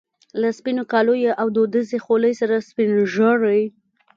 له 0.41 0.49
سپینو 0.57 0.83
کاليو 0.93 1.31
او 1.41 1.47
دودیزې 1.55 1.97
خولۍ 2.05 2.33
سره 2.41 2.55
سپینږیری. 2.69 3.63